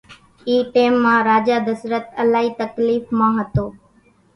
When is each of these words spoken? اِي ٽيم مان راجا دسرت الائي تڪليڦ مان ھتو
اِي 0.47 0.55
ٽيم 0.73 0.93
مان 1.03 1.19
راجا 1.29 1.57
دسرت 1.67 2.05
الائي 2.21 2.49
تڪليڦ 2.59 3.01
مان 3.17 3.31
ھتو 3.39 3.65